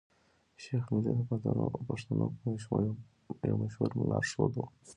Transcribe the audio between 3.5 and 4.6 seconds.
مشهور لار ښود